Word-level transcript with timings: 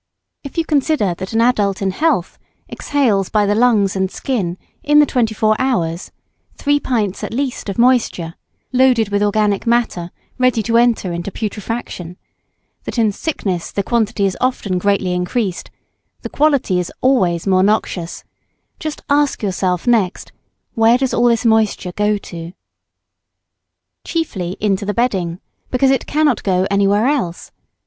]If 0.43 0.57
you 0.57 0.65
consider 0.65 1.13
that 1.15 1.31
an 1.31 1.41
adult 1.41 1.79
in 1.79 1.91
health 1.91 2.39
exhales 2.67 3.29
by 3.29 3.45
the 3.45 3.53
lungs 3.53 3.95
and 3.95 4.09
skin 4.09 4.57
in 4.81 4.97
the 4.97 5.05
twenty 5.05 5.35
four 5.35 5.55
hours 5.59 6.11
three 6.55 6.79
pints 6.79 7.23
at 7.23 7.31
least 7.31 7.69
of 7.69 7.77
moisture, 7.77 8.33
loaded 8.73 9.09
with 9.09 9.21
organic 9.21 9.67
matter 9.67 10.09
ready 10.39 10.63
to 10.63 10.77
enter 10.79 11.13
into 11.13 11.31
putrefaction; 11.31 12.17
that 12.85 12.97
in 12.97 13.11
sickness 13.11 13.71
the 13.71 13.83
quantity 13.83 14.25
is 14.25 14.35
often 14.41 14.79
greatly 14.79 15.13
increased, 15.13 15.69
the 16.23 16.29
quality 16.29 16.79
is 16.79 16.91
always 17.01 17.45
more 17.45 17.61
noxious 17.61 18.23
just 18.79 19.03
ask 19.07 19.43
yourself 19.43 19.85
next 19.85 20.31
where 20.73 20.97
does 20.97 21.13
all 21.13 21.25
this 21.27 21.45
moisture 21.45 21.91
go 21.91 22.17
to? 22.17 22.53
Chiefly 24.03 24.57
into 24.59 24.83
the 24.83 24.95
bedding, 24.95 25.39
because 25.69 25.91
it 25.91 26.07
cannot 26.07 26.41
go 26.41 26.65
anywhere 26.71 27.05
else. 27.05 27.51